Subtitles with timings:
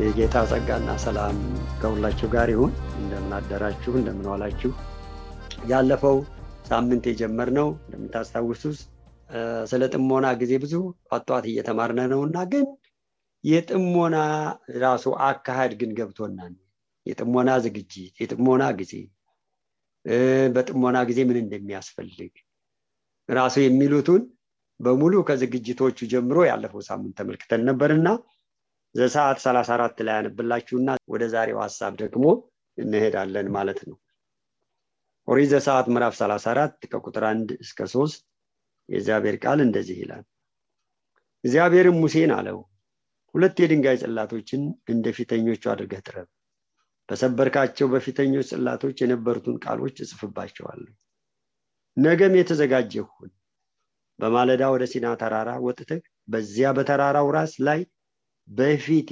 [0.00, 1.36] የጌታ ጸጋና ሰላም
[1.78, 4.70] ከሁላችሁ ጋር ይሁን። እንደምናደራችሁ፣ እንደምንዋላችሁ።
[5.70, 6.16] ያለፈው
[6.68, 8.78] ሳምንት የጀመርነው እንደምታስታውሱት
[9.70, 10.74] ስለ ጥሞና ጊዜ ብዙ
[11.20, 12.66] ጧት እየተማርነ ነው እና ግን
[13.44, 14.16] የጥሞና
[14.84, 16.54] ራሱ አካሄድ ግን ገብቶናል።
[17.06, 18.92] የጥሞና ዝግጅት፣ የጥሞና ጊዜ፣
[20.54, 22.34] በጥሞና ጊዜ ምን እንደሚያስፈልግ
[23.28, 24.22] ራሱ የሚሉትን
[24.80, 28.08] በሙሉ ከዝግጅቶቹ ጀምሮ ያለፈው ሳምንት ተመልክተን ነበርና
[28.94, 32.24] ዘሰዓት 34 ላይ ያነብላችሁና ወደ ዛሬው ሀሳብ ደግሞ
[32.78, 33.96] እንሄዳለን ማለት ነው።
[35.28, 38.22] ኦሪት ዘሰዓት ምዕራፍ 34 ከቁጥር 1 እስከ 3
[38.88, 40.24] የእግዚአብሔር ቃል እንደዚህ ይላል።
[41.44, 42.58] እግዚአብሔርም ሙሴን አለው፣
[43.34, 44.62] ሁለት የድንጋይ ጽላቶችን
[44.92, 46.28] እንደ ፊተኞቹ አድርገህ ጥረብ፣
[47.08, 50.92] በሰበርካቸው በፊተኞች ጽላቶች የነበሩትን ቃሎች እጽፍባቸዋለሁ።
[51.96, 53.30] ነገም የተዘጋጀ ሁን፣
[54.18, 57.80] በማለዳ ወደ ሲና ተራራ ወጥተህ በዚያ በተራራው ራስ ላይ
[58.48, 59.10] በፊቴ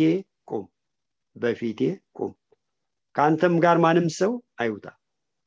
[0.50, 0.64] ቁም
[1.36, 1.80] በፊቴ
[2.18, 2.32] ቁም።
[3.14, 4.86] ከአንተም ጋር ማንም ሰው አይውጣ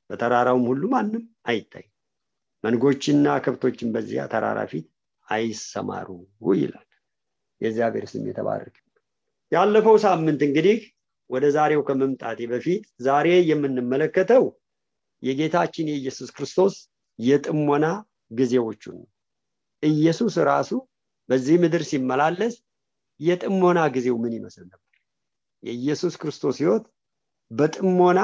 [0.10, 1.86] በተራራውም ሁሉ ማንም አይታይ።
[2.64, 4.86] መንጎችና ከብቶችን በዚያ ተራራ ፊት
[5.28, 6.08] አይሰማሩ
[6.58, 6.88] ይላል።
[7.62, 8.76] የእግዚአብሔር ስም የተባረክ
[9.52, 10.80] ያለፈው ሳምንት እንግዲህ
[11.30, 14.44] ወደ ዛሬው ከመምጣቴ በፊት ዛሬ የምንመለከተው
[15.24, 16.76] የጌታችን የኢየሱስ ክርስቶስ
[17.20, 17.86] የጥሞና
[18.32, 19.08] ጊዜዎቹን ነው።
[19.84, 20.72] ኢየሱስ ራሱ
[21.30, 22.56] በዚህ ምድር ሲመላለስ
[23.20, 24.86] የጥሞና ጊዜው ምን ይመስል ነበር?
[25.64, 26.86] የኢየሱስ ክርስቶስ ህይወት
[27.52, 28.20] በጥሞና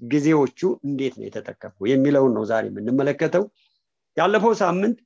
[0.00, 3.44] ጊዜዎቹ እንዴት ነው የተጠቀመው የሚለውን ነው ዛሬ የምንመለከተው።
[4.16, 4.98] ያለፈው ሳምንት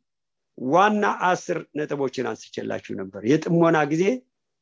[0.58, 4.04] ዋና አስር ነጥቦችን አንስቼላችሁ ነበር። የጥሞና ጊዜ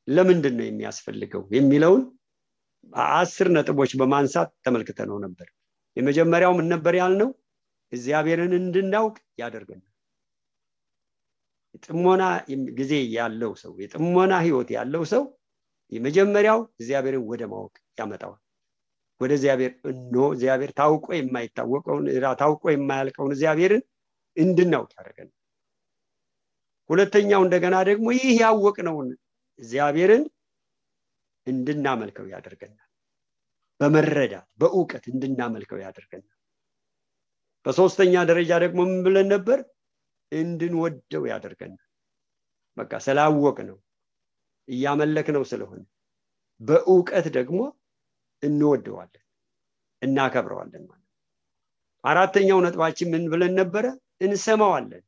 [0.09, 2.03] ለምንድን ነው የሚያስፈልገው የሚለውን
[3.16, 5.49] አስር ነጥቦች በማንሳት ተመልክተነው ነበር።
[5.97, 7.31] የመጀመሪያው ምን ነበር ያልነው?
[7.93, 9.89] እግዚአብሔርን እንድናውቅ ያደርገናል።
[11.75, 12.22] የጥሞና
[12.78, 15.22] ጊዜ ያለው ሰው የጥሞና ህይወት ያለው ሰው
[15.93, 18.41] የመጀመሪያው እግዚአብሔርን ወደ ማወቅ ያመጣዋል።
[19.21, 22.06] ወደ እግዚአብሔር እኖ እግዚአብሔር ታውቆ የማይታወቀውን
[22.41, 23.83] ታውቆ የማያልቀውን እግዚአብሔርን
[24.37, 25.37] እንድናውቅ ያደርገናል።
[26.91, 29.09] ሁለተኛው እንደገና ደግሞ ይህ ያወቅነውን
[29.60, 30.25] እግዚአብሔርን
[31.47, 32.89] እንድናመልከው ያደርገናል።
[33.81, 36.37] በመረዳት በእውቀት እንድናመልከው ያደርገናል።
[37.66, 39.59] በሶስተኛ ደረጃ ደግሞ ምን ብለን ነበር
[40.32, 41.89] እንድንወደው ያደርገናል።
[42.77, 43.78] በቃ ስላወቅ ነው
[44.68, 45.80] እያመለክ ነው ስለሆነ
[46.60, 47.60] በእውቀት ደግሞ
[48.42, 49.24] እንወደዋለን
[50.03, 50.98] እናከብረዋለን ማለት
[52.04, 53.84] አራተኛው ነጥባችን ምን ብለን ነበረ?
[54.22, 55.04] እንሰማዋለን።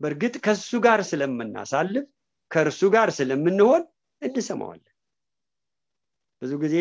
[0.00, 2.06] በእርግጥ ከሱ ጋር ስለምናሳልፍ
[2.50, 3.82] ከእርሱ ጋር ስለምንሆን
[4.22, 4.94] እንሰማዋለን።
[6.42, 6.76] ብዙ ጊዜ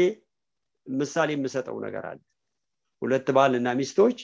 [0.87, 2.19] ምሳሌ የምሰጠው ነገር አለ።
[3.01, 4.17] ሁለት ባልና ሚስቶች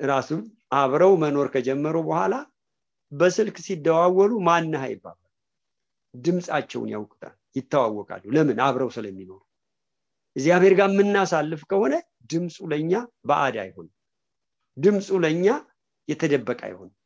[0.00, 0.30] ራሱ
[0.74, 2.34] አብረው መኖር ከጀመሩ በኋላ
[3.12, 5.26] በስልክ ሲደዋወሉ ማነህ ይባላል
[6.14, 8.58] ድምፃቸውን ያውቁታል ይተዋወቃሉ። ለምን?
[8.66, 9.40] አብረው ስለሚኖሩ።
[10.36, 11.94] እግዚአብሔር ጋር የምናሳልፍ ከሆነ
[12.30, 12.92] ድምፁ ለኛ
[13.28, 13.94] በአድ አይሆንም።
[14.76, 15.46] ድምፁ ለኛ
[16.08, 16.96] የተደበቀ አይሆንም።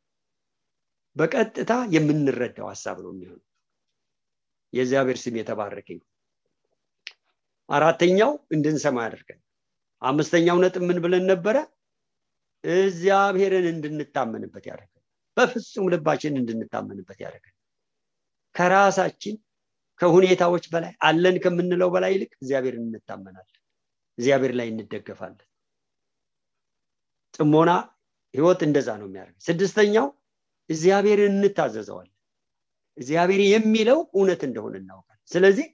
[1.15, 3.45] በቀጥታ የምንረዳው ሀሳብ ነው የሚሆነው።
[4.73, 5.89] የእግዚአብሔር ስም የተባረከ
[7.69, 9.39] አራተኛው እንድንሰማ ያደርገን።
[10.01, 11.57] አምስተኛው ነጥብ ምን ብለን ነበረ
[12.65, 15.03] እግዚአብሔርን እንድንታመንበት ያደርገን
[15.37, 17.55] በፍጹም ልባችን እንድንታመንበት ያደርገን
[18.55, 19.35] ከራሳችን
[19.99, 23.59] ከሁኔታዎች በላይ አለን ከምንለው በላይ ይልቅ እግዚአብሔር እንታመናለን
[24.17, 25.47] እግዚአብሔር ላይ እንደገፋለን።
[27.33, 27.71] ጥሞና
[28.33, 30.07] ህይወት እንደዛ ነው የሚያደርግ ስድስተኛው
[30.69, 32.11] እግዚአብሔርን እንታዘዘዋለን።
[32.97, 35.67] እግዚአብሔር የሚለው እውነት እንደሆነ እናውቃል ስለዚህ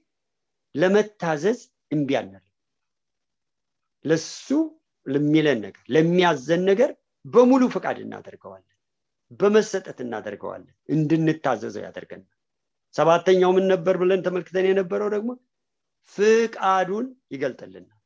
[0.74, 1.58] ለመታዘዝ
[1.92, 2.10] እምቢ
[4.04, 4.46] ለሱ
[5.06, 6.90] ለሚለን ነገር ለሚያዘን ነገር
[7.24, 8.68] በሙሉ ፈቃድ እናደርገዋለን
[9.40, 12.30] በመሰጠት እናደርገዋለን እንድንታዘዘው ያደርገናል።
[12.94, 15.30] ሰባተኛው ምን ነበር ብለን ተመልክተን የነበረው ደግሞ
[16.14, 17.98] ፍቃዱን ይገልጥልናል።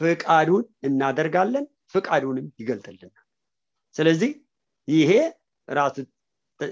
[0.00, 1.64] ፍቃዱን እናደርጋለን
[1.94, 3.24] ፍቃዱንም ይገልጥልናል።
[3.96, 4.30] ስለዚህ
[4.88, 5.12] ይሄ
[5.68, 5.96] ራሱ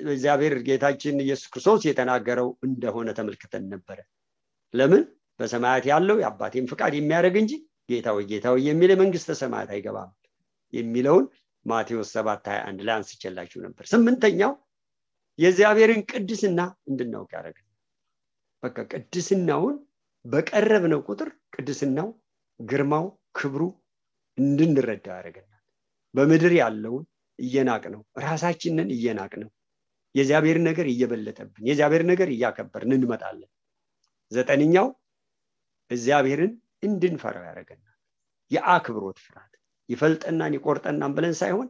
[0.09, 3.99] እግዚአብሔር ጌታችን ኢየሱስ ክርስቶስ የተናገረው እንደሆነ ተመልክተን ነበረ።
[4.75, 5.03] ለምን?
[5.41, 7.53] በሰማያት ያለው የአባቴን ፍቃድ የሚያደርግ እንጂ
[7.89, 10.11] ጌታዊ ጌታዊ የሚል የመንግስተ ሰማያት አይገባም
[10.73, 11.25] የሚለውን
[11.67, 14.53] ማቴዎስ 7 21 ላይ አንስቼላችሁ ነበር። ስምንተኛው
[15.39, 16.61] የእግዚአብሔርን ቅድስና
[16.91, 17.67] እንድናውቅ ያደረግን
[18.63, 19.77] በቃ ቅድስናውን
[20.25, 22.09] በቀረብነው ቁጥር ቅድስናው
[22.61, 23.07] ግርማው
[23.39, 23.63] ክብሩ
[24.39, 25.63] እንድንረዳ ያደረገናል
[26.15, 27.05] በምድር ያለውን
[27.39, 29.51] እየናቅ ነው ራሳችንን እየናቅ ነው
[30.15, 33.51] የእግዚአብሔር ነገር እየበለጠብን የእግዚአብሔር ነገር እያከበርን እንመጣለን።
[34.33, 34.87] ዘጠነኛው
[35.91, 36.53] እግዚአብሔርን
[36.85, 37.91] እንድንፈራው ያደረገናል
[38.51, 39.53] የአክብሮት ፍርሃት
[39.89, 41.69] ይፈልጠናን ይቆርጠናን ብለን ሳይሆን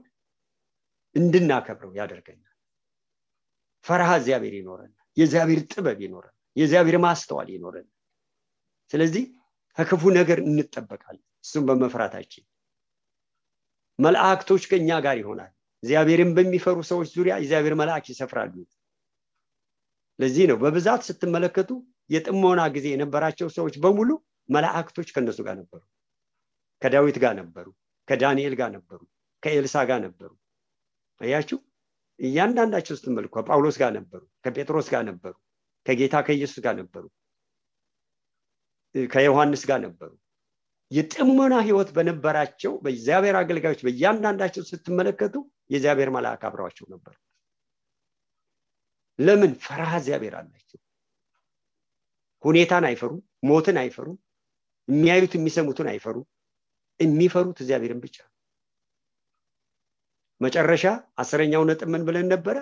[1.17, 2.51] እንድናከብረው ያደርገናል።
[3.85, 7.91] ፈርሃ እግዚአብሔር ይኖረናል። የእግዚአብሔር ጥበብ ይኖረናል። የእግዚአብሔር ማስተዋል ይኖረናል።
[8.91, 9.25] ስለዚህ
[9.79, 12.45] ከክፉ ነገር እንጠበቃለን። እሱም በመፍራታችን
[13.99, 15.51] መላእክቶች ከኛ ጋር ይሆናል
[15.83, 18.55] እግዚአብሔርን በሚፈሩ ሰዎች ዙሪያ እግዚአብሔር መልአክ ይሰፍራሉ።
[20.19, 21.71] ለዚህ ነው በብዛት ስትመለከቱ
[22.11, 24.11] የጥሞና ጊዜ የነበራቸው ሰዎች በሙሉ
[24.49, 25.83] መላእክቶች ከነሱ ጋር ነበሩ።
[26.83, 27.67] ከዳዊት ጋር ነበሩ
[28.09, 29.01] ከዳንኤል ጋር ነበሩ
[29.43, 30.31] ከኤልሳ ጋር ነበሩ።
[31.21, 31.59] አያችሁ?
[32.21, 35.35] እያንዳንዳቸው ስትመልኩ ከጳውሎስ ጋር ነበሩ ከጴጥሮስ ጋር ነበሩ
[35.87, 37.05] ከጌታ ከኢየሱስ ጋር ነበሩ
[38.95, 40.11] ከዮሐንስ ጋር ነበሩ።
[40.91, 45.35] የጥሞና ህይወት በነበራቸው በእግዚአብሔር አገልጋዮች በእያንዳንዳቸው ስትመለከቱ
[45.71, 47.15] የእግዚአብሔር መልአክ አብረዋቸው ነበር።
[49.19, 49.53] ለምን?
[49.65, 50.81] ፈርሃ እግዚአብሔር አላቸው።
[52.45, 54.17] ሁኔታን አይፈሩም ሞትን አይፈሩም
[54.89, 56.27] የሚያዩት የሚሰሙትን አይፈሩም
[57.01, 58.17] የሚፈሩት እግዚአብሔርን ብቻ።
[60.41, 60.85] መጨረሻ
[61.17, 62.57] አስረኛው ነጥብ ምን ብለን ነበረ?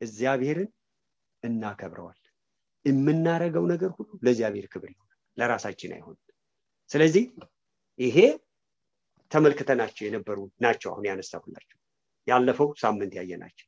[0.00, 0.68] እግዚአብሔርን
[1.42, 2.18] እናከብረዋል
[2.84, 6.22] የምናረገው ነገር ሁሉ ለእግዚአብሔር ክብር ይሆናል ለራሳችን አይሆንም
[6.90, 7.24] ስለዚህ
[7.98, 8.16] ይሄ
[9.32, 11.78] ተመልክተናቸው የነበሩ ናቸው። አሁን ያነሳሁላቸው
[12.26, 13.66] ያለፈው ሳምንት ያየናቸው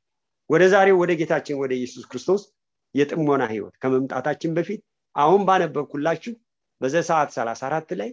[0.51, 2.43] ወደ ዛሬው ወደ ጌታችን ወደ ኢየሱስ ክርስቶስ
[2.95, 4.81] የጥሞና ህይወት ከመምጣታችን በፊት
[5.15, 6.33] አሁን ባነበብኩላችሁ
[6.83, 8.11] በዘ ሰዓት 34 ላይ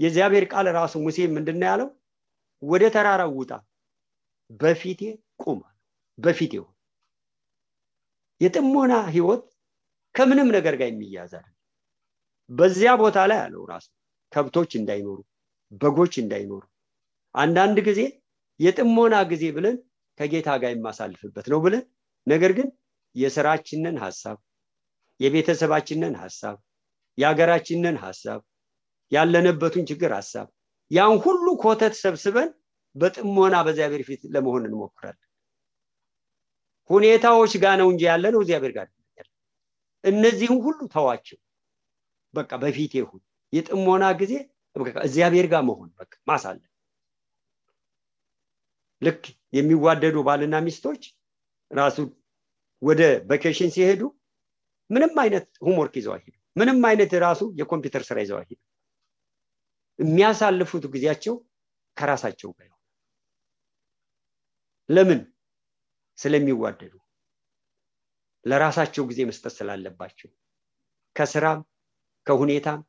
[0.00, 1.88] የእግዚአብሔር ቃል ራሱ ሙሴ ምንድን ያለው?
[2.62, 3.52] ወደ ተራራው ውጣ
[4.60, 5.00] በፊቴ
[5.42, 5.58] ቁም
[6.18, 6.52] በፊቴ
[8.40, 9.42] የጥሞና ህይወት
[10.14, 11.46] ከምንም ነገር ጋር የሚያዛል
[12.50, 13.86] በዚያ ቦታ ላይ አለው ራሱ
[14.32, 15.18] ከብቶች እንዳይኖሩ
[15.72, 16.62] በጎች እንዳይኖሩ
[17.34, 18.00] አንዳንድ ጊዜ
[18.60, 19.76] የጥሞና ጊዜ ብለን
[20.20, 21.84] ከጌታ ጋር የማሳልፍበት ነው ብለን
[22.26, 22.68] ነገር ግን
[23.16, 24.38] የስራችንን ሀሳብ
[25.20, 26.56] የቤተሰባችንን ሀሳብ
[27.18, 28.40] የሀገራችንን ሀሳብ
[29.12, 30.48] ያለንበትን ችግር ሀሳብ
[30.90, 32.50] ያን ሁሉ ኮተት ሰብስበን
[32.96, 35.28] በጥሞና በእግዚአብሔር ፊት ለመሆን እንሞክራለን።
[36.90, 38.88] ሁኔታዎች ጋር ነው እንጂ ያለ ነው እግዚአብሔር ጋር
[40.04, 41.38] እነዚህም ሁሉ ተዋቸው።
[42.34, 43.20] በቃ በፊት ይሁን
[43.52, 44.34] የጥሞና ጊዜ
[45.04, 46.68] እግዚአብሔር ጋር መሆን በቃ ማሳለፍ።
[49.02, 51.02] ልክ የሚዋደዱ ባልና ሚስቶች
[51.70, 51.96] ራሱ
[52.82, 54.02] ወደ vacation ሲሄዱ
[54.90, 58.60] ምንም አይነት homework ይዘው አይሄዱ ምንም አይነት ራሱ የኮምፒውተር ስራ ይዘው አይሄዱ
[59.98, 61.34] የሚያሳልፉት ጊዜያቸው
[61.96, 62.68] ከራሳቸው ጋር
[64.88, 65.20] ለምን?
[66.18, 66.94] ስለሚዋደዱ።
[68.44, 70.30] ለራሳቸው ጊዜ መስጠት ስላለባቸው።
[71.16, 71.60] ከስራም
[72.26, 72.80] ከሁኔታም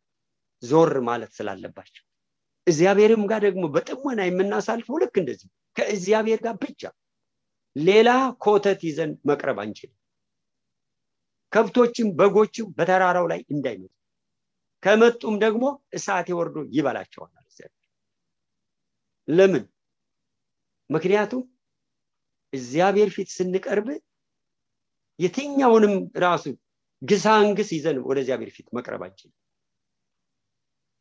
[0.63, 2.03] ዞር ማለት ስላለባቸው።
[2.67, 6.81] እግዚአብሔርም ጋር ደግሞ በጥሞና የምናሳልፈው ልክ እንደዚህ ከእግዚአብሔር ጋር ብቻ።
[7.75, 8.09] ሌላ
[8.43, 9.97] ኮተት ይዘን መቅረብ አንችልም
[11.53, 13.91] ከብቶችም በጎችም በተራራው ላይ እንዳይመጡ።
[14.83, 17.31] ከመጡም ደግሞ እሳት ወርዶ ይበላቸዋል
[19.27, 19.63] ለምን?
[20.89, 21.43] ምክንያቱም
[22.53, 23.87] እግዚአብሔር ፊት ስንቀርብ
[25.19, 26.45] የትኛውንም ራሱ
[27.01, 28.67] ግሳንግስ ይዘን ወደ እግዚአብሔር ፊት
[28.99, 29.35] አንችልም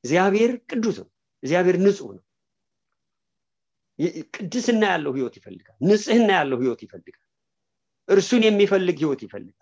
[0.05, 1.09] እግዚአብሔር ቅዱስ ነው።
[1.43, 2.25] እግዚአብሔር ንጹህ ነው።
[4.35, 7.25] ቅድስና ያለው ህይወት ይፈልጋል። ንጽህና ያለው ህይወት ይፈልጋል።
[8.09, 9.62] እርሱን የሚፈልግ ህይወት ይፈልጋል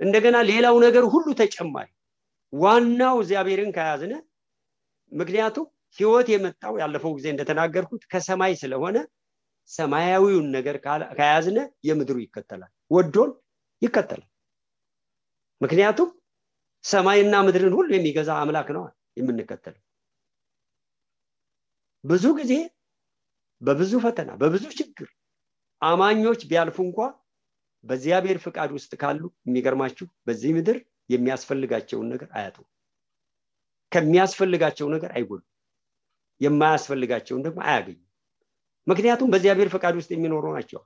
[0.00, 1.88] እንደገና ሌላው ነገር ሁሉ ተጨማሪ።
[2.52, 4.12] ዋናው እግዚአብሔርን ከያዝነ
[5.12, 5.66] ምክንያቱም
[5.98, 8.96] ህይወት የመጣው ያለፈው ጊዜ እንደተናገርኩት ከሰማይ ስለሆነ
[9.70, 10.76] ሰማያዊውን ነገር
[11.18, 13.30] ከያዝነ የምድሩ ይከተላል ወዶን
[13.82, 14.28] ይከተላል።
[15.60, 16.08] ምክንያቱም
[16.84, 18.84] ሰማይና ምድርን ሁሉ የሚገዛ አምላክ ነው
[19.18, 19.82] የምንከተለው።
[22.04, 22.52] ብዙ ጊዜ
[23.62, 25.08] በብዙ ፈተና በብዙ ችግር
[25.82, 26.98] አማኞች ቢያልፉ እንኳ
[27.84, 30.78] በእግዚአብሔር ፍቃድ ውስጥ ካሉ የሚገርማችሁ በዚህ ምድር
[31.10, 32.56] የሚያስፈልጋቸውን ነገር አያጡ
[33.92, 35.40] ከሚያስፈልጋቸው ነገር አይጎሉ
[36.40, 37.98] የማያስፈልጋቸውን ደግሞ አያገኙ
[38.86, 40.80] ምክንያቱም በእግዚአብሔር ፈቃድ ውስጥ የሚኖሩ ናቸው።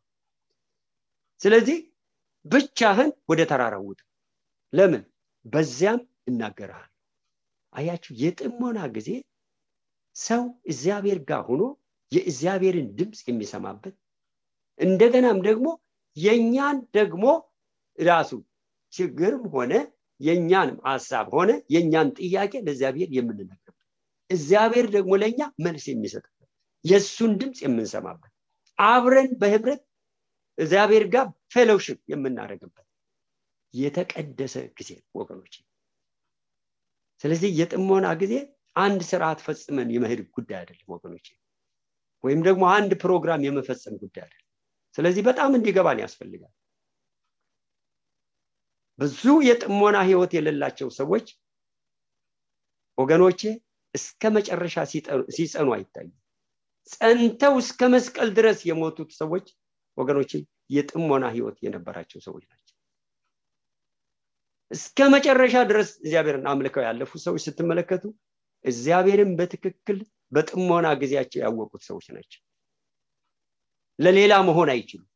[1.41, 1.79] ስለዚህ
[2.47, 4.01] ብቻህን ወደ ተራራ ውጥ
[4.73, 5.03] ለምን?
[5.47, 6.91] በዚያም እናገርሃል።
[7.73, 9.11] አያችሁ የጥሞና ጊዜ
[10.17, 11.63] ሰው እግዚአብሔር ጋር ሆኖ
[12.13, 13.95] የእግዚአብሔርን ድምፅ የሚሰማበት
[14.81, 15.67] እንደገናም ደግሞ
[16.17, 17.25] የእኛን ደግሞ
[17.99, 18.31] ራሱ
[18.93, 19.73] ችግርም ሆነ
[20.21, 23.79] የእኛንም ሀሳብ ሆነ የእኛን ጥያቄ ለእግዚአብሔር የምንነግርበት
[24.31, 26.49] እግዚአብሔር ደግሞ ለእኛ መልስ የሚሰጥበት
[26.85, 28.33] የእሱን ድምፅ የምንሰማበት
[28.79, 29.83] አብረን በህብረት
[30.59, 32.87] እግዚአብሔር ጋር ፌሎሽፕ የምናደርግበት
[33.75, 35.55] የተቀደሰ ጊዜ ወገኖች
[37.25, 38.35] ስለዚህ የጥሞና ጊዜ
[38.77, 41.27] አንድ ስርዓት ፈጽመን የመሄድ ጉዳይ አይደለም ወገኖች
[42.25, 44.44] ወይም ደግሞ አንድ ፕሮግራም የመፈጸም ጉዳይ አይደለም
[44.99, 46.53] ስለዚህ በጣም እንዲገባን ያስፈልጋል።
[48.99, 51.27] ብዙ የጥሞና ህይወት የሌላቸው ሰዎች
[52.99, 53.41] ወገኖቼ
[53.95, 54.77] እስከ መጨረሻ
[55.37, 56.09] ሲጸኑ አይታዩ።
[56.91, 59.47] ጸንተው እስከ መስቀል ድረስ የሞቱት ሰዎች
[59.99, 60.33] ወገኖቼ
[60.75, 62.61] የጥሞና ህይወት የነበራቸው ሰዎች ናቸው።
[64.71, 68.05] እስከ መጨረሻ ድረስ እግዚአብሔርን አምልከው ያለፉ ሰዎች ስትመለከቱ
[68.65, 69.99] እግዚአብሔርን በትክክል
[70.33, 72.41] በጥሞና ጊዜያቸው ያወቁት ሰዎች ናቸው
[73.99, 75.09] ለሌላ መሆን አይችሉም።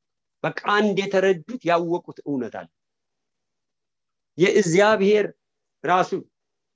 [0.44, 2.68] በቃ አንድ የተረዱት ያወቁት እውነት አለ።
[4.38, 5.26] የእግዚአብሔር
[5.84, 6.10] ራሱ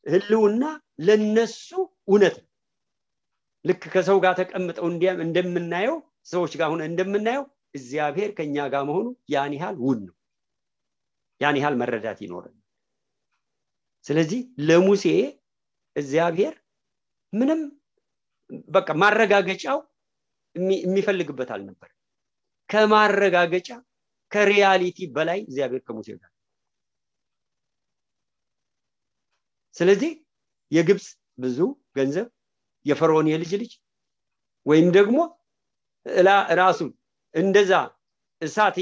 [0.06, 0.62] ህልውና
[1.06, 1.68] ለነሱ
[2.08, 2.48] እውነት ነው።
[3.64, 4.86] ልክ ከሰው ጋር ተቀምጠው
[5.24, 7.44] እንደምናየው ሰዎች ጋር ሆነ እንደምናየው
[7.74, 10.14] እግዚአብሔር ከኛ ጋር መሆኑ ያን ያህል ውን ነው።
[11.40, 12.56] ያን ያህል መረዳት ይኖረን።
[14.06, 15.04] ስለዚህ ለሙሴ
[15.96, 16.54] እግዚአብሔር
[17.32, 17.60] ምንም
[18.68, 19.78] በቃ ማረጋገጫው
[20.82, 21.90] የሚፈልግበት አልነበር።
[22.70, 23.68] ከማረጋገጫ
[24.32, 26.30] ከሪያሊቲ በላይ እግዚአብሔር ከሙሴ ጋር።
[29.74, 30.10] ስለዚህ
[30.72, 31.06] የግብፅ
[31.38, 31.58] ብዙ
[31.96, 32.26] ገንዘብ
[32.86, 33.72] የፈርዖን የልጅ ልጅ
[34.66, 35.18] ወይም ደግሞ
[36.60, 36.90] ራሱን
[37.34, 37.72] እንደዛ
[38.42, 38.76] እሳት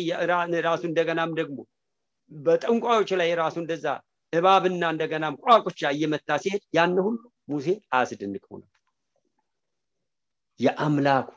[0.66, 1.58] ራሱ እንደገናም ደግሞ
[2.30, 3.86] በጠንቋዮች ላይ ራሱ እንደዛ
[4.32, 8.76] እባብና እንደገናም ቋቁቻ እየመታ ሲሄድ ያን ሁሉ ሙሴ አያስደንቀው ነበር።
[10.60, 11.32] የአምላኩ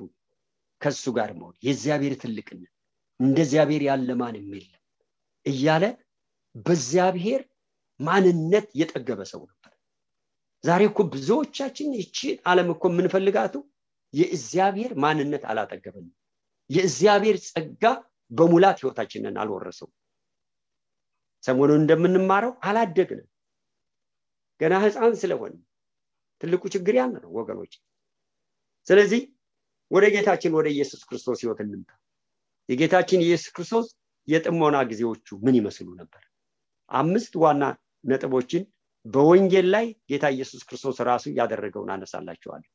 [0.83, 2.71] ከሱ ጋር መሆን። የእግዚአብሔር ትልቅነት
[3.19, 4.81] እንደ እግዚአብሔር ያለ ማንም የለም
[5.45, 5.83] እያለ
[6.65, 7.41] በእግዚአብሔር
[7.99, 9.71] ማንነት የጠገበ ሰው ነበር።
[10.63, 13.55] ዛሬ እኮ ብዙዎቻችን ይቺ አለም እኮ የምንፈልጋቱ
[14.13, 16.13] የእግዚአብሔር ማንነት አላጠገበንም።
[16.69, 17.83] የእግዚአብሔር ጸጋ
[18.31, 19.89] በሙላት ህይወታችንን አልወረሰው
[21.43, 23.27] ሰሞኑን እንደምንማረው አላደግንም።
[24.61, 25.53] ገና ህፃን ስለሆን
[26.41, 27.73] ትልቁ ችግር ያን ነው ወገኖች።
[28.87, 29.21] ስለዚህ
[29.93, 31.89] ወደ ጌታችን ወደ ኢየሱስ ክርስቶስ ህይወት እንምጣ።
[32.69, 33.87] የጌታችን ኢየሱስ ክርስቶስ
[34.27, 36.21] የጥሞና ጊዜዎቹ ምን ይመስሉ ነበር?
[36.91, 37.63] አምስት ዋና
[38.03, 38.63] ነጥቦችን
[39.05, 42.69] በወንጌል ላይ ጌታ ኢየሱስ ክርስቶስ ራሱ ያደረገውን አነሳላቸዋለሁ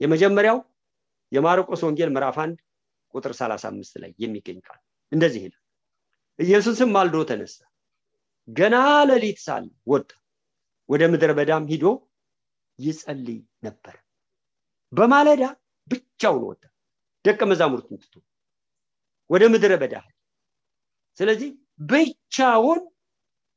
[0.00, 0.58] የመጀመሪያው
[1.32, 2.58] የማርቆስ ወንጌል ምዕራፍ አንድ
[3.14, 4.80] ቁጥር 35 ላይ የሚገኝ ቃል
[5.12, 5.62] እንደዚህ ይላል።
[6.38, 7.56] ኢየሱስም ማልዶ ተነሳ
[8.48, 8.76] ገና
[9.10, 10.08] ሌሊት ሳለ ወጣ
[10.88, 11.84] ወደ ምድረ በዳም ሂዶ
[12.78, 13.96] ይጸልይ ነበር።
[14.92, 15.42] በማለዳ
[15.88, 16.62] ብቻውን ወጣ።
[17.24, 18.14] ደቀ መዛሙርቱን ትቶ
[19.30, 19.94] ወደ ምድረ በዳ
[21.20, 21.50] ስለዚህ
[21.90, 22.80] ብቻውን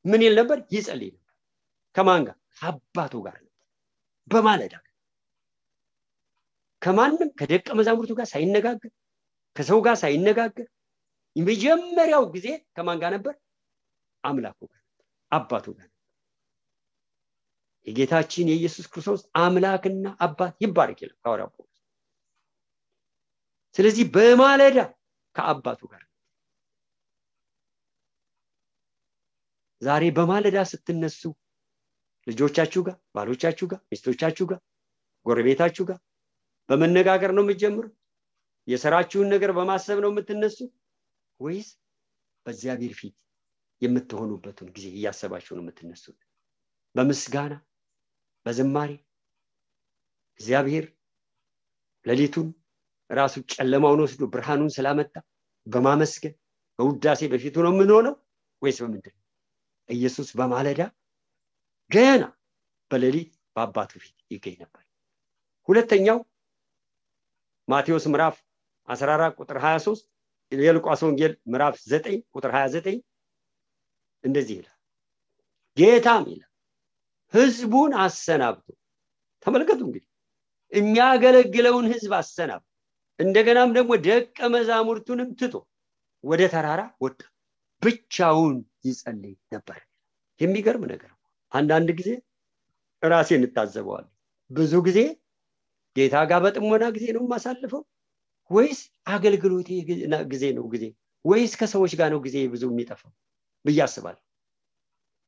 [0.04, 0.58] ምን ይል ነበር?
[0.74, 1.32] ይጸልይ ነበር።
[1.96, 2.36] ከማን ጋር?
[2.58, 3.52] ከአባቱ ጋር ነበር።
[4.30, 4.74] በማለዳ
[6.82, 8.92] ከማንም ከደቀ መዛሙርቱ ጋር ሳይነጋገር
[9.56, 10.66] ከሰው ጋር ሳይነጋገር
[11.36, 13.34] የመጀመሪያው ጊዜ ከማን ጋር ነበር?
[14.24, 14.82] አምላኩ ጋር
[15.32, 15.88] አባቱ ጋር
[17.86, 21.65] የጌታችን የኢየሱስ ክርስቶስ አምላክና አባት ይባረክ ይላል። ሐዋርያ ጳውሎስ
[23.76, 24.78] ስለዚህ በማለዳ
[25.36, 26.02] ከአባቱ ጋር
[29.82, 31.20] ዛሬ በማለዳ ስትነሱ
[32.26, 34.60] ልጆቻችሁ ጋር ባሎቻችሁ ጋር ሚስቶቻችሁ ጋር
[35.26, 35.98] ጎረቤታችሁ ጋር
[36.68, 37.84] በመነጋገር ነው የምትጀምሩ
[38.68, 40.58] የስራችሁን ነገር በማሰብ ነው የምትነሱ?
[41.40, 41.68] ወይስ
[42.46, 43.14] በእግዚአብሔር ፊት
[43.82, 46.18] የምትሆኑበትን ጊዜ እያሰባችሁ ነው የምትነሱት?
[46.94, 47.54] በምስጋና
[48.46, 48.90] በዝማሬ
[50.40, 50.86] እግዚአብሔር
[52.06, 52.48] ሌሊቱን
[53.10, 55.14] ራሱ ጨለማውን ወስዶ ብርሃኑን ስላመጣ
[55.66, 56.34] በማመስገን
[56.78, 58.14] በውዳሴ በፊቱ ነው የምንሆነው
[58.62, 59.14] ወይስ በምንድን
[59.88, 60.80] ኢየሱስ በማለዳ
[61.90, 62.22] ገና
[62.90, 64.82] በሌሊት በአባቱ ፊት ይገኝ ነበር።
[65.68, 66.18] ሁለተኛው
[67.68, 68.36] ማቴዎስ ምዕራፍ
[68.88, 70.04] 14 ቁጥር 23
[70.52, 73.00] የሉቃስ ወንጌል ምዕራፍ 9 ቁጥር 29
[74.24, 74.72] እንደዚህ ይላል።
[75.76, 76.50] ጌታም ይላል
[77.34, 78.66] ህዝቡን አሰናብቶ
[79.46, 80.04] ተመልከቱ እንግዲህ
[80.72, 82.68] የሚያገለግለውን ህዝብ አሰናብቶ
[83.18, 85.54] እንደገናም ደግሞ ደቀ መዛሙርቱንም ትቶ
[86.24, 87.18] ወደ ተራራ ወጣ።
[87.82, 88.54] ብቻውን
[88.86, 89.78] ይጸልይ ነበር።
[90.40, 91.10] የሚገርም ነገር
[91.52, 92.10] አንዳንድ ጊዜ
[93.02, 94.06] ራሴ እንታዘበዋል
[94.50, 94.98] ብዙ ጊዜ
[95.96, 97.82] ጌታ ጋር በጥሞና ጊዜ ነው የማሳልፈው?
[98.50, 99.68] ወይስ አገልግሎት
[100.32, 100.84] ጊዜ ነው ጊዜ?
[101.24, 103.12] ወይስ ከሰዎች ጋር ነው ጊዜ ብዙ የሚጠፋው
[103.64, 104.20] ብዬ አስባለሁ?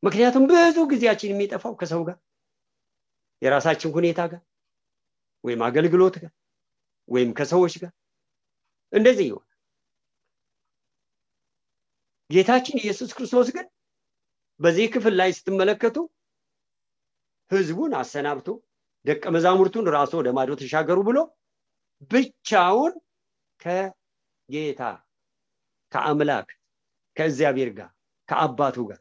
[0.02, 2.18] ምክንያቱም ብዙ ጊዜያችን የሚጠፋው ከሰው ጋር
[3.42, 4.42] የራሳችን ሁኔታ ጋር
[5.44, 6.32] ወይም አገልግሎት ጋር
[7.08, 7.92] ወይም ከሰዎች ጋር
[8.92, 9.44] እንደዚህ ይሆን
[12.30, 13.66] ጌታችን ኢየሱስ ክርስቶስ ግን
[14.60, 15.96] በዚህ ክፍል ላይ ስትመለከቱ
[17.50, 18.48] ህዝቡን አሰናብቶ
[19.06, 21.18] ደቀ መዛሙርቱን ራሱ ወደ ማዶ ተሻገሩ ብሎ
[22.10, 22.94] ብቻውን
[23.60, 24.82] ከጌታ
[25.92, 26.48] ከአምላክ
[27.16, 27.90] ከእግዚአብሔር ጋር
[28.28, 29.00] ከአባቱ ጋር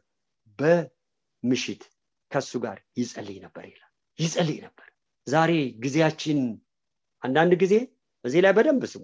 [0.58, 1.82] በምሽት
[2.30, 4.88] ከሱ ጋር ይጸልይ ነበር ይላል። ይጸልይ ነበር።
[5.26, 6.38] ዛሬ ጊዜያችን
[7.22, 7.74] አንዳንድ ጊዜ
[8.24, 9.02] በዚህ ላይ በደንብ ስሙ።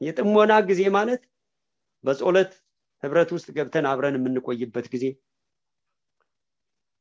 [0.00, 1.22] የጥሞና ጊዜ ማለት
[2.04, 2.52] በጾለት
[3.02, 5.04] ህብረት ውስጥ ገብተን አብረን የምንቆይበት ጊዜ።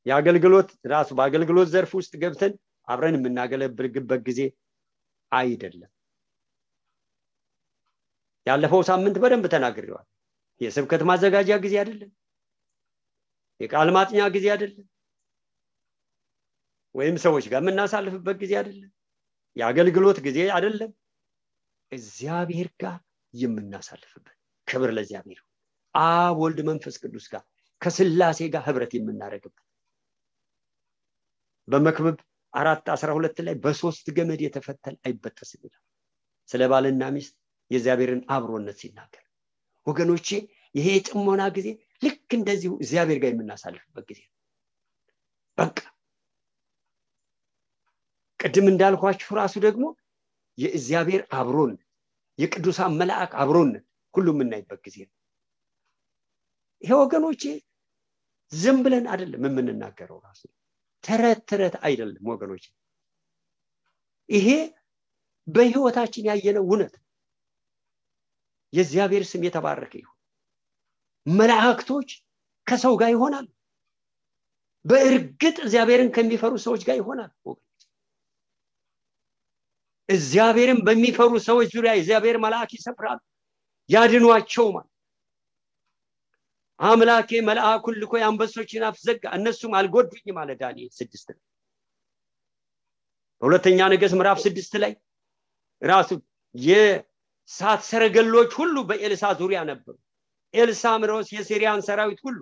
[0.05, 2.53] የአገልግሎት ራሱ በአገልግሎት ዘርፍ ውስጥ ገብተን
[2.87, 4.39] አብረን የምናገለግልበት ጊዜ
[5.31, 5.91] አይደለም።
[8.47, 10.05] ያለፈው ሳምንት በደንብ ተናግሬዋል
[10.61, 12.11] የስብከት ማዘጋጃ ጊዜ አይደለም።
[13.59, 14.87] የቃል ማጥኛ ጊዜ አይደለም።
[16.95, 18.91] ወይም ሰዎች ጋር የምናሳልፍበት ጊዜ አይደለም።
[19.57, 20.91] የአገልግሎት ጊዜ አይደለም
[21.93, 22.97] እግዚአብሔር ጋር
[23.33, 24.35] የምናሳልፍበት
[24.67, 25.39] ክብር ለእግዚአብሔር
[25.95, 27.43] አብ ወልድ መንፈስ ቅዱስ ጋር
[27.81, 29.65] ከስላሴ ጋር ህብረት የምናደርግበት
[31.67, 32.17] በመክብብ
[32.53, 35.83] አራት አስራ ሁለት ላይ በሶስት ገመድ የተፈተል አይበጠስም ይላል።
[36.49, 37.33] ስለ ባልና ሚስት
[37.71, 39.23] የእግዚአብሔርን አብሮነት ሲናገር
[39.87, 40.27] ወገኖቼ
[40.75, 41.67] ይሄ የጥሞና ጊዜ
[42.03, 44.21] ልክ እንደዚሁ እግዚአብሔር ጋር የምናሳልፍበት ጊዜ
[45.57, 45.77] በቃ
[48.39, 49.83] ቅድም እንዳልኳችሁ ራሱ ደግሞ
[50.57, 51.81] የእግዚአብሔር አብሮነት
[52.39, 55.15] የቅዱሳን መልአክ አብሮነት ሁሉ የምናይበት ጊዜ ነው።
[56.81, 57.43] ይሄ ወገኖቼ
[58.51, 60.41] ዝም ብለን አይደለም የምንናገረው ራሱ።
[61.03, 62.65] ተረት ተረት አይደለም ወገኖች
[64.29, 64.47] ይሄ
[65.47, 66.93] በህይወታችን ያየነው እውነት
[68.73, 70.17] የእግዚአብሔር ስም የተባረከ ይሁን።
[71.25, 72.09] መላእክቶች
[72.67, 73.47] ከሰው ጋር ይሆናል
[74.85, 77.31] በእርግጥ እግዚአብሔርን ከሚፈሩ ሰዎች ጋር ይሆናል
[80.13, 83.19] እግዚአብሔርን በሚፈሩ ሰዎች ዙሪያ እግዚአብሔር መልአክ ይሰፍራል
[83.89, 84.67] ያድኗቸው
[86.79, 91.39] አምላኬ መልአኩን ልኮ የአንበሶችን አፍ ዘጋ እነሱም አልጎዱኝ ማለት ዳንኤል ስድስት ላይ።
[93.41, 94.93] በሁለተኛ ነገስ ምዕራፍ ስድስት ላይ
[95.81, 96.09] ራሱ
[96.55, 99.95] የሳት ሰረገሎች ሁሉ በኤልሳ ዙሪያ ነበሩ።
[100.53, 102.37] ኤልሳ ምሮስ የሲሪያን ሰራዊት ሁሉ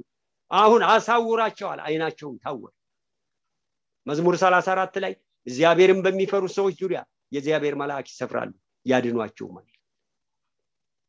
[0.51, 2.73] አሁን አሳውራቸዋል አይናቸውም ታወር
[4.07, 5.13] መዝሙር 34 ላይ
[5.47, 6.99] እግዚአብሔርን በሚፈሩ ሰዎች ዙሪያ
[7.31, 8.51] የእግዚአብሔር መልአክ ይሰፍራሉ
[8.85, 9.75] ያድኗቸው ማለት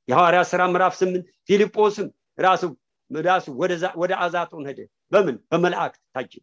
[0.08, 2.08] የሐዋርያ ስራ ምዕራፍ ስምንት ፊልጶስም
[2.38, 2.62] ራሱ
[3.10, 3.46] ራሱ
[4.00, 4.80] ወደ አዛጦን ሄደ።
[5.12, 5.36] በምን?
[5.50, 6.42] በመልአክ ታጅብ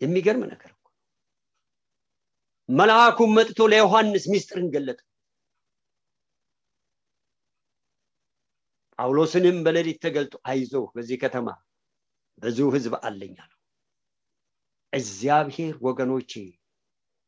[0.00, 0.86] የሚገርም ነገር እኮ
[2.68, 5.00] መልአኩም መጥቶ ለዮሐንስ ሚስጥርን ገለጠ።
[8.98, 11.48] ጳውሎስንም በሌሊት ተገልጦ አይዞ በዚህ ከተማ
[12.42, 13.51] ብዙ ህዝብ አለው
[14.92, 16.32] እግዚአብሔር ወገኖቼ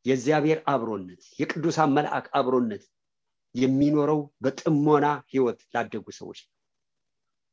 [0.07, 2.83] የእግዚአብሔር አብሮነት የቅዱሳን መልአክ አብሮነት
[3.55, 6.50] የሚኖረው በጥሞና ህይወት ላደጉ ሰዎች ነው።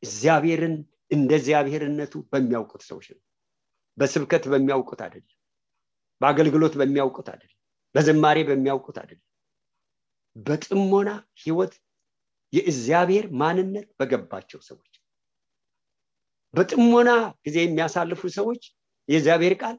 [0.04, 0.76] እግዚአብሔርን
[1.12, 3.22] እንደ እግዚአብሔርነቱ በሚያውቁት ሰዎች ነው።
[3.98, 5.38] በስብከት በሚያውቁት አይደለም።
[6.22, 7.58] በአገልግሎት በሚያውቁት አይደለም።
[7.96, 9.28] በዝማሬ በሚያውቁት አይደለም።
[10.36, 11.10] በጥሞና
[11.42, 11.74] ህይወት
[12.54, 14.92] የእግዚአብሔር ማንነት በገባቸው ሰዎች
[16.54, 17.10] በጥሞና
[17.46, 18.62] ጊዜ የሚያሳልፉ ሰዎች
[19.10, 19.78] የእግዚአብሔር ቃል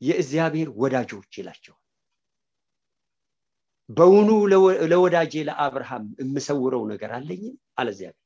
[0.00, 1.82] የእግዚአብሔር ወዳጆች ይላቸዋል።
[3.88, 4.28] በውኑ
[4.90, 7.42] ለወዳጄ ለአብርሃም የምሰውረው ነገር አለኝ?
[7.78, 8.24] አለ እግዚአብሔር።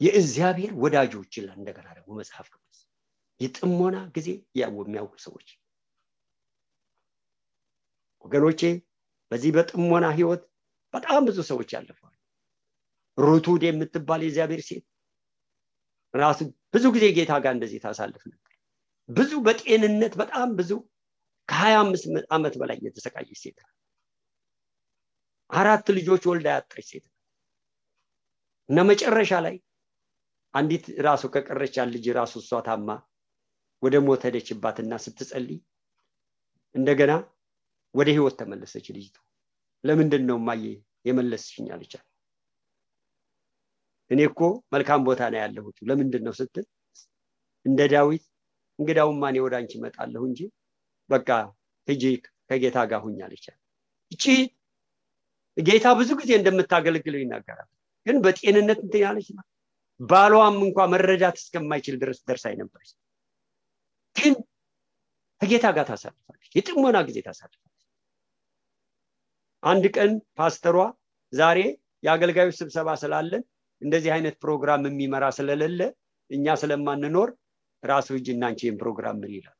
[0.00, 2.78] የእግዚአብሔር ወዳጆች ይላል እንደገና ደግሞ መጽሐፍ ቅዱስ።
[3.40, 5.48] የጥሞና ጊዜ የሚያውቁ ሰዎች።
[8.24, 8.60] ወገኖቼ
[9.30, 10.42] በዚህ በጥሞና ህይወት
[10.94, 12.10] በጣም ብዙ ሰዎች ያለፈዋል።
[13.18, 14.84] ሩቱድ የምትባል የእግዚአብሔር ሴት
[16.14, 16.40] ራሱ
[16.74, 18.43] ብዙ ጊዜ ጌታ ጋር እንደዚህ ታሳልፍ ነበር
[19.08, 20.70] ብዙ በጤንነት በጣም ብዙ
[21.48, 23.58] ከሀያ አምስት ዓመት በላይ የተሰቃየች ሴት
[25.50, 27.04] አራት ልጆች ወልዳ ያጣች ሴት
[28.68, 29.56] እና መጨረሻ ላይ
[30.54, 32.88] አንዲት ራሱ ከቀረች ልጅ ራሱ እሷ ታማ
[33.82, 35.58] ወደ ሞት ሄደችባትና ስትጸልይ
[36.74, 37.12] እንደገና
[37.94, 39.16] ወደ ህይወት ተመለሰች ልጅቱ
[39.84, 40.64] ለምንድን ነው ማየ
[41.04, 41.66] የመለስሽኝ?
[41.74, 42.04] አለቻት።
[44.10, 44.40] እኔ እኮ
[44.72, 46.66] መልካም ቦታ ነው ያለሁት። ለምንድን ነው ስትል
[47.66, 48.24] እንደ ዳዊት
[48.78, 50.40] እንግዳውማ እኔ ወደ አንቺ እመጣለሁ እንጂ
[51.10, 51.28] በቃ
[51.88, 52.04] ሂጂ
[52.50, 53.58] ከጌታ ጋር ሁኝ አለቻት
[54.12, 54.24] እቺ
[55.56, 57.68] ጌታ ብዙ ጊዜ እንደምታገለግለው ይናገራል
[58.06, 59.48] ግን በጤንነት እንትን ያለች ናት።
[60.00, 62.90] ባሏም እንኳ መረዳት እስከማይችል ድረስ ደርሳ ነበረች
[64.16, 64.34] ግን
[65.40, 67.70] ከጌታ ጋር ታሳልፋለች የጥሞና ጊዜ ታሳልፋለች።
[69.62, 70.78] አንድ ቀን ፓስተሯ
[71.32, 71.58] ዛሬ
[72.02, 73.42] የአገልጋዮች ስብሰባ ስላለን
[73.82, 75.80] እንደዚህ አይነት ፕሮግራም የሚመራ ስለሌለ
[76.30, 77.30] እኛ ስለማንኖር
[77.84, 79.56] ራሱ እጅ እናንቺ ይህን ፕሮግራም ምን ይላል።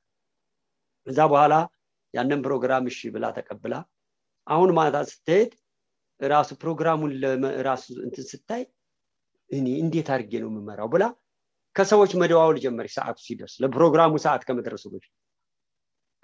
[1.06, 1.54] እዛ በኋላ
[2.14, 3.74] ያንን ፕሮግራም እሺ ብላ ተቀብላ
[4.46, 5.52] አሁን ማታ ስትሄድ
[6.20, 7.12] ራሱ ፕሮግራሙን
[7.68, 8.62] ራሱ እንትን ስታይ
[9.50, 11.04] እኔ እንዴት አድርጌ ነው የምመራው ብላ
[11.76, 15.12] ከሰዎች መደዋወል ጀመረች ሰዓቱ ሲደርስ ለፕሮግራሙ ሰዓት ከመድረሱ በፊት።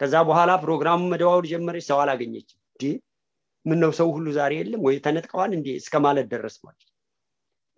[0.00, 2.58] ከዛ በኋላ ፕሮግራሙ መደዋወል ጀመረች ሰው አላገኘችም።
[3.66, 6.86] ምነው ሰው ሁሉ ዛሬ የለም ወይ ተነጥቀዋል እንዴ እስከ ማለት ደረስ ማለት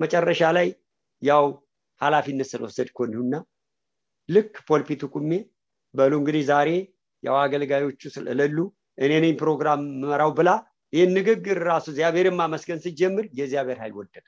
[0.01, 0.69] መጨረሻ ላይ
[1.23, 1.45] ያው
[2.01, 3.35] ኃላፊነት ስለወሰድ ኮንሁና
[4.29, 5.31] ልክ ፖልፒቱ ቁሜ
[5.95, 6.69] በሉ እንግዲህ ዛሬ
[7.23, 8.59] ያው አገልጋዮቹ ስለሌሉ
[8.99, 10.51] እኔ ነኝ ፕሮግራም ምመራው ብላ
[10.93, 14.25] ይህን ንግግር ራሱ እግዚአብሔርን ማመስገን ስጀምር የእግዚአብሔር ኃይል ወደደ።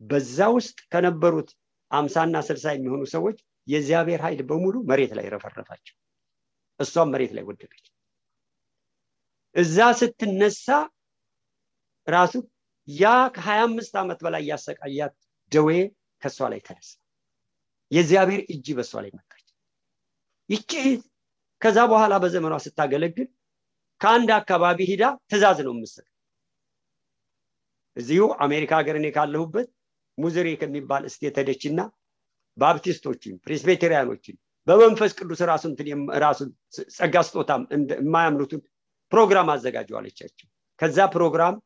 [0.00, 1.50] በዛ ውስጥ ከነበሩት
[1.90, 5.94] አምሳና ስልሳ የሚሆኑ ሰዎች የእግዚአብሔር ኃይል በሙሉ መሬት ላይ ረፈረፋቸው።
[6.80, 7.84] እሷም መሬት ላይ ወደቀች።
[9.54, 10.66] እዛ ስትነሳ
[12.06, 12.34] ራሱ
[12.88, 13.04] ያ
[13.36, 15.14] ከሀያ አምስት ዓመት በላይ ያሰቃያት
[15.52, 15.70] ደዌ
[16.22, 16.90] ከእሷ ላይ ተነሳ
[17.90, 19.46] የእግዚአብሔር እጅ በእሷ ላይ መጣች
[20.50, 20.72] ይቺ
[21.62, 23.28] ከዛ በኋላ በዘመኗ ስታገለግል
[24.00, 26.06] ከአንድ አካባቢ ሂዳ ትእዛዝ ነው የምስል
[27.96, 29.68] እዚሁ አሜሪካ ሀገር እኔ ካለሁበት
[30.18, 31.80] ሙዝሬ ከሚባል እስቴት ሄደችና
[32.56, 35.72] ባፕቲስቶችን ፕሬስቤቴሪያኖችን በመንፈስ ቅዱስ ራሱን
[36.24, 36.48] ራሱን
[36.96, 37.62] ጸጋ ስጦታም
[37.96, 38.60] የማያምኑትን
[39.12, 40.46] ፕሮግራም አዘጋጁ አለቻቸው
[40.80, 41.56] ከዛ ፕሮግራም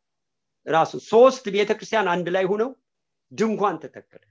[0.67, 2.71] ራሱ ሶስት ቤተክርስቲያን አንድ ላይ ሁነው
[3.33, 4.23] ድንኳን ተተከለ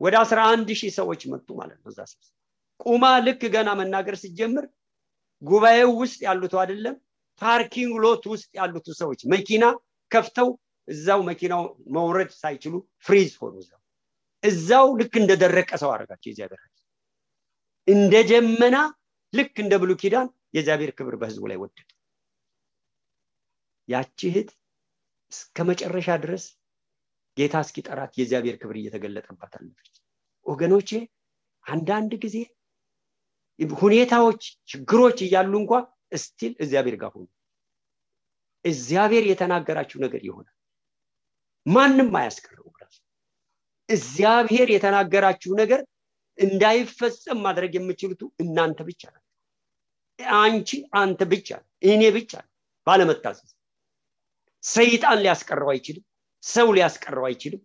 [0.00, 2.00] ወደ አስራ አንድ ሺህ ሰዎች መጡ ማለት ነው እዛ
[2.80, 4.64] ቁማ ልክ ገና መናገር ሲጀምር
[5.42, 6.96] ጉባኤው ውስጥ ያሉት አይደለም
[7.40, 9.64] parking lot ውስጥ ያሉት ሰዎች መኪና
[10.10, 10.48] ከፍተው
[10.88, 11.62] እዛው መኪናው
[11.96, 12.74] መውረድ ሳይችሉ
[13.06, 13.80] freeze ሆኑ እዛው።
[14.44, 16.62] እዛው ልክ እንደደረቀ ሰው አደረጋቸው የእግዚአብሔር
[17.88, 18.76] እንደ ደመና
[19.32, 21.88] ልክ እንደ ብሉይ ኪዳን የእግዚአብሔር ክብር በህዝቡ ላይ ወረደ።
[23.88, 24.48] ያቺ እህት
[25.32, 26.44] እስከ መጨረሻ ድረስ
[27.36, 29.94] ጌታ እስኪጠራት የእግዚአብሔር ክብር እየተገለጠባት አለፈች።
[30.46, 30.90] ወገኖቼ
[31.64, 32.36] አንዳንድ ጊዜ
[33.78, 35.72] ሁኔታዎች ችግሮች እያሉ እንኳ
[36.12, 37.26] እስቲል እግዚአብሔር ጋር ሆኑ
[38.64, 40.56] እግዚአብሔር የተናገራችሁ ነገር ይሆናል።
[41.66, 42.96] ማንም አያስቀረው ራሱ
[43.88, 45.80] እግዚአብሔር የተናገራችሁ ነገር
[46.38, 49.22] እንዳይፈጸም ማድረግ የምችሉት እናንተ ብቻ ናቸው
[50.38, 50.70] አንቺ
[51.00, 51.48] አንተ ብቻ
[51.86, 52.32] እኔ ብቻ
[52.86, 53.50] ባለመታዘዝ
[54.64, 56.04] ሰይጣን ሊያስቀረው አይችልም
[56.46, 57.62] ሰው ሊያስቀረው አይችልም።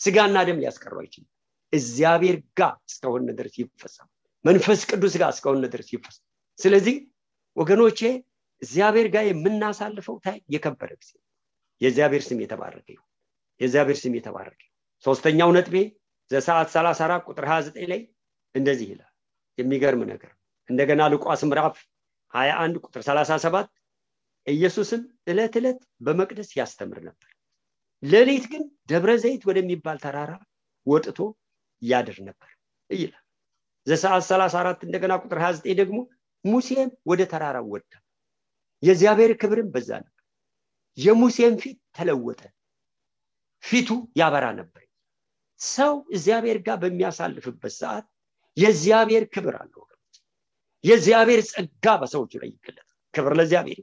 [0.00, 1.28] ስጋና ደም ሊያስቀረው አይችልም።
[1.72, 4.08] እግዚአብሔር ጋር እስከሆነ ድረስ ይፈጸም
[4.44, 6.24] መንፈስ ቅዱስ ጋር እስከሆነ ድረስ ይፈጸም
[6.58, 6.96] ስለዚህ
[7.56, 8.00] ወገኖቼ
[8.62, 11.12] እግዚአብሔር ጋር የምናሳልፈው ታይ የከበረ ጊዜ
[11.80, 13.08] የእግዚአብሔር ስም የተባረከ ይሁን።
[13.60, 14.60] የእግዚአብሔር ስም የተባረከ
[15.04, 15.76] ሶስተኛው ነጥቤ
[16.30, 18.00] ዘሰዓት 34 ቁጥር 29 ላይ
[18.54, 19.12] እንደዚህ ይላል።
[19.58, 20.32] የሚገርም ነገር
[20.68, 21.76] እንደገና ሉቃስ ምዕራፍ
[22.34, 23.70] 21 ቁጥር 37
[24.46, 27.30] ኢየሱስም ዕለት ዕለት በመቅደስ ያስተምር ነበር
[28.02, 30.32] ሌሊት ግን ደብረ ዘይት ወደሚባል ተራራ
[30.86, 31.18] ወጥቶ
[31.82, 32.50] ያድር ነበር
[32.90, 33.24] ይላል።
[33.86, 35.98] ዘሰዓት 34 እንደገና ቁጥር 29 ደግሞ
[36.44, 37.90] ሙሴም ወደ ተራራው ወጣ።
[38.82, 40.14] የእግዚአብሔር ክብርም በዛ ነበር።
[40.98, 42.40] የሙሴም ፊት ተለወጠ።
[43.64, 44.82] ፊቱ ያበራ ነበር።
[45.60, 48.06] ሰው እግዚአብሔር ጋር በሚያሳልፍበት ሰዓት
[48.56, 50.14] የእግዚአብሔር ክብር አለ ወገኖች።
[50.84, 52.84] የእግዚአብሔር ጸጋ በሰዎቹ ላይ ይገለጣል።
[53.14, 53.80] ክብር ለእግዚአብሔር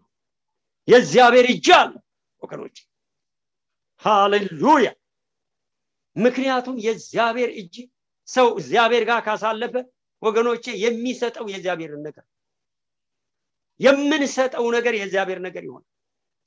[0.88, 1.93] የእግዚአብሔር እጅ አለ
[2.41, 2.78] ወገኖች
[4.06, 4.89] ሃሌሉያ።
[6.15, 7.76] ምክንያቱም የእግዚአብሔር እጅ
[8.28, 9.74] ሰው እግዚአብሔር ጋር ካሳለፈ
[10.24, 12.26] ወገኖቼ የሚሰጠው የእግዚአብሔርን ነገር
[13.80, 15.89] የምንሰጠው ነገር የእግዚአብሔር ነገር ይሆናል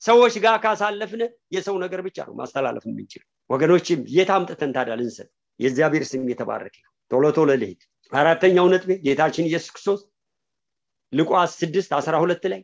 [0.01, 1.21] ሰዎች ጋር ካሳለፍን
[1.55, 5.27] የሰው ነገር ብቻ ነው ማስተላለፍ የምንችል ወገኖችም የት አምጥተን ታዲያ ልንሰጥ?
[5.59, 6.75] የእግዚአብሔር ስም የተባረከ
[7.11, 10.01] ቶሎ ቶሎ ልሄድ አራተኛው ነጥቤ ጌታችን ኢየሱስ ክርስቶስ
[11.13, 12.61] ልቋስ ስድስት አስራ ሁለት ላይ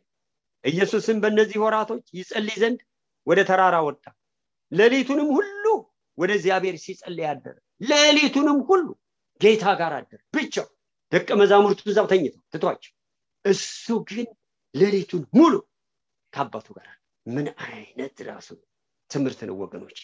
[0.64, 2.80] ኢየሱስም በእነዚህ ወራቶች ይጸልይ ዘንድ
[3.28, 4.04] ወደ ተራራ ወጣ
[4.72, 5.66] ሌሊቱንም ሁሉ
[6.18, 8.86] ወደ እግዚአብሔር ሲጸልይ አደረ። ሌሊቱንም ሁሉ
[9.42, 10.68] ጌታ ጋር አደረ። ብቻው
[11.12, 12.94] ደቀ መዛሙርቱ እዛው ተኝተው ትቷቸው
[13.46, 14.28] እሱ ግን
[14.76, 15.54] ሌሊቱን ሙሉ
[16.34, 16.88] ከአባቱ ጋር
[17.26, 18.48] ምን አይነት ራሱ
[19.12, 20.00] ትምህርት ነው ወገኖች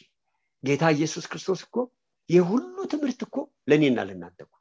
[0.63, 1.77] ጌታ ኢየሱስ ክርስቶስ እኮ
[2.29, 3.35] የሁሉ ትምህርት እኮ
[3.69, 4.55] ለእኔና ለእናንተ እኮ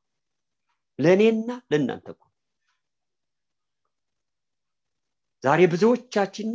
[0.98, 2.22] ለእኔና ለእናንተ እኮ።
[5.42, 6.48] ዛሬ ብዙዎቻችን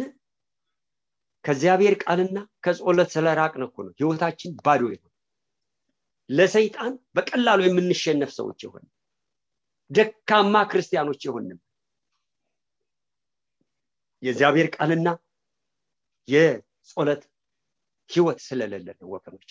[1.45, 5.11] ከእግዚአብሔር ቃልና ከጸሎት ስለራቅን እኮ ነው። ህይወታችን ባዶ የሆነ
[6.29, 8.85] ለሰይጣን በቀላሉ የምንሸነፍ ሰዎች የሆን
[9.91, 11.59] ደካማ ክርስቲያኖች የሆንም
[14.23, 15.07] የእግዚአብሔር ቃልና
[16.27, 17.23] የጸሎት
[18.09, 19.49] ህይወት ስለሌለን ወገኖች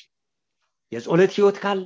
[0.93, 1.81] የጸሎት ህይወት ካለ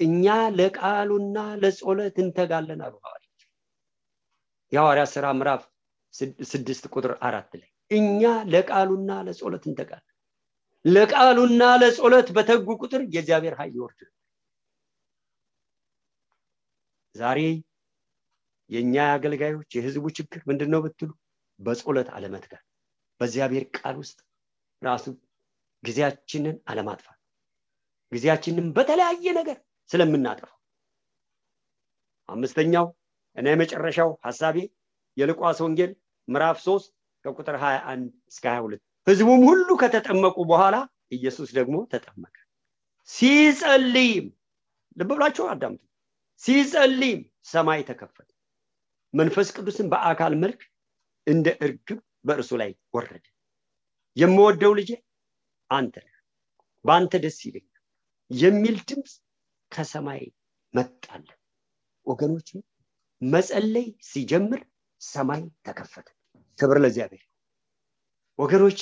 [0.00, 0.26] እኛ
[0.58, 2.94] ለቃሉና ለጸሎት እንተጋለን አሉ
[4.72, 5.62] የሐዋርያ ስራ ምዕራፍ
[6.50, 10.10] ስድስት ቁጥር አራት ላይ እኛ ለቃሉና ለጸሎት እንተጋለን።
[10.84, 14.00] ለቃሉና ለጸሎት በተጉ ቁጥር የእግዚአብሔር ኃይል ይወርድ
[17.14, 17.40] ዛሬ
[18.70, 21.10] የእኛ አገልጋዮች የህዝቡ ችግር ምንድን ነው ብትሉ
[21.60, 22.64] በጸሎት አለመትጋት።
[23.20, 24.18] በእግዚአብሔር ቃል ውስጥ
[24.82, 25.04] ራሱ
[25.82, 27.18] ጊዜያችንን አለማጥፋት
[28.12, 29.58] ጊዜያችንን በተለያየ ነገር
[29.90, 30.58] ስለምናጠፋው
[32.28, 32.86] አምስተኛው
[33.36, 34.56] እና የመጨረሻው ሀሳቤ
[35.16, 35.90] የልቋስ ወንጌል
[36.28, 36.93] ምዕራፍ 3
[37.24, 40.76] ከቁጥር 21 እስከ 22 ህዝቡም ሁሉ ከተጠመቁ በኋላ
[41.12, 42.34] ኢየሱስ ደግሞ ተጠመቀ።
[43.08, 44.26] ሲጸልይም
[44.96, 45.82] ልብ ብላችሁ አዳምጡ።
[46.42, 48.28] ሲጸልይም ሰማይ ተከፈተ።
[49.14, 50.60] መንፈስ ቅዱስን በአካል መልክ
[51.26, 53.24] እንደ እርግብ በእርሱ ላይ ወረደ።
[54.16, 54.90] የምወደው ልጄ
[55.70, 55.94] አንተ
[56.84, 57.82] በአንተ ደስ ይለኛል
[58.30, 59.12] የሚል ድምፅ
[59.72, 60.22] ከሰማይ
[60.74, 61.26] መጣለ።
[62.06, 62.48] ወገኖች
[63.22, 64.60] መጸለይ ሲጀምር
[65.00, 66.08] ሰማይ ተከፈተ
[66.58, 67.24] ክብር ለእግዚአብሔር።
[68.38, 68.80] ወገኖቼ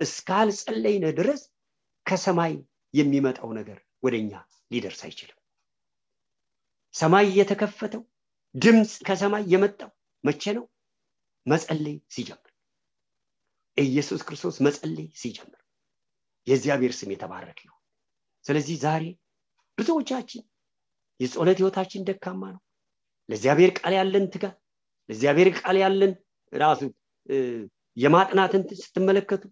[0.00, 1.42] እስካልጸለይነ ድረስ
[2.06, 2.54] ከሰማይ
[2.94, 4.32] የሚመጣው ነገር ወደኛ
[4.72, 5.38] ሊደርስ አይችልም።
[6.94, 8.02] ሰማይ የተከፈተው
[8.54, 9.90] ድምፅ ከሰማይ የመጣው
[10.24, 10.64] መቼ ነው?
[11.46, 12.52] መጸለይ ሲጀምር።
[13.76, 15.60] ኢየሱስ ክርስቶስ መጸለይ ሲጀምር
[16.46, 17.80] የእግዚአብሔር ስም የተባረክ ይሁን።
[18.44, 19.04] ስለዚህ ዛሬ
[19.78, 20.42] ብዙዎቻችን
[21.20, 22.62] የጸሎት ህይወታችን ደካማ ነው።
[23.28, 24.56] ለእግዚአብሔር ቃል ያለን ትጋት
[25.08, 26.12] ለእግዚአብሔር ቃል ያለን
[26.52, 26.80] ራሱ
[27.96, 29.42] የማጥናትን ስትመለከቱ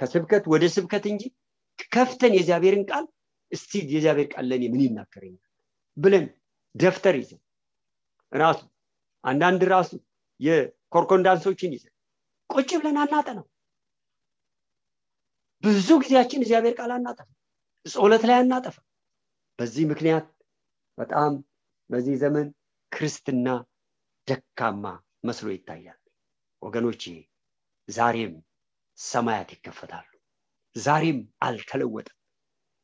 [0.00, 1.22] ከስብከት ወደ ስብከት እንጂ
[1.94, 3.04] ከፍተን የእግዚአብሔርን ቃል
[3.52, 5.44] እስቲ የእግዚአብሔር ቃል ለእኔ ምን ይናገረኛል
[5.96, 6.24] ብለን
[6.74, 7.40] ደፍተር ይዘን
[8.32, 8.60] ራሱ
[9.24, 9.90] አንዳንድ ራሱ
[10.40, 11.94] የኮርኮንዳንሶችን ይዘን
[12.50, 13.46] ቁጭ ብለን አናጠነው
[15.64, 17.28] ብዙ ጊዜያችን እግዚአብሔር ቃል አናጠፋ
[17.86, 18.76] ጸሎት ላይ አናጠፋ
[19.58, 20.26] በዚህ ምክንያት
[20.98, 21.32] በጣም
[21.90, 22.46] በዚህ ዘመን
[22.92, 23.48] ክርስትና
[24.28, 24.84] ደካማ
[25.28, 25.97] መስሎ ይታያል
[26.62, 27.02] ወገኖቼ
[27.88, 28.32] ዛሬም
[28.98, 30.08] ሰማያት ይከፈታሉ።
[30.76, 32.16] ዛሬም አልተለወጠም።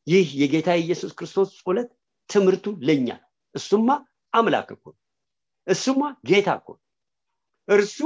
[0.07, 1.89] ይህ የጌታ ኢየሱስ ክርስቶስ ጸሎት
[2.29, 3.89] ትምህርቱ ለኛ ነው። እሱማ
[4.33, 4.85] አምላክ እኮ
[5.67, 6.67] እሱማ ጌታ እኮ
[7.67, 7.97] እርሱ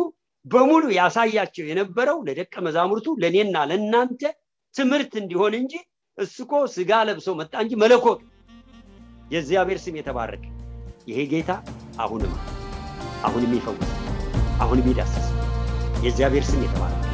[0.45, 4.21] በሙሉ ያሳያቸው የነበረው ለደቀ መዛሙርቱ ለእኔና ለእናንተ
[4.75, 5.73] ትምህርት እንዲሆን እንጂ
[6.17, 8.19] እሱ እኮ ስጋ ለብሶ መጣ እንጂ መለኮቱ
[9.31, 10.45] የእግዚአብሔር ስም የተባረከ
[11.09, 11.51] ይሄ ጌታ
[11.99, 12.33] አሁንም
[13.23, 13.91] አሁንም ይፈውስ
[14.61, 15.28] አሁንም ይዳስስ
[16.01, 17.05] የእግዚአብሔር ስም የተባረከ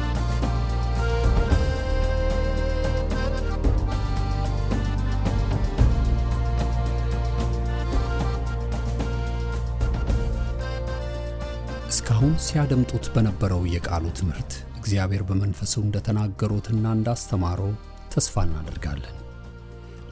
[11.90, 17.70] እስካሁን ሲያደምጡት በነበረው የቃሉ ትምህርት እግዚአብሔር በመንፈሱ እንደተናገሩትና እንዳስተማረው
[18.12, 19.12] ተስፋ እናደርጋለን።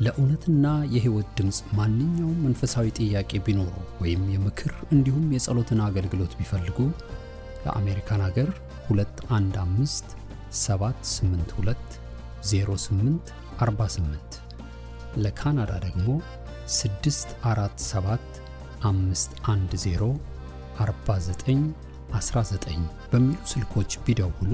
[0.05, 6.79] ለእውነትና የሕይወት ድምፅ ማንኛውም መንፈሳዊ ጥያቄ ቢኖሩ ወይም የምክር እንዲሁም የጸሎትን አገልግሎት ቢፈልጉ
[7.65, 8.49] ለአሜሪካን አገር
[8.87, 10.15] 215
[10.61, 11.99] 782
[12.47, 14.39] 08 48
[15.25, 16.07] ለካናዳ ደግሞ
[16.77, 18.41] 647
[18.85, 20.09] 510
[20.81, 21.67] 49
[22.15, 22.81] 19
[23.13, 24.51] በሚሉ ስልኮች ቢደውሉ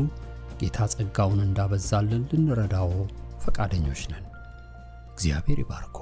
[0.61, 2.91] ጌታ ጸጋውን እንዳበዛልን ልንረዳዎ
[3.45, 4.25] ፈቃደኞች ነን።
[5.13, 5.97] እግዚአብሔር ይባርኮ።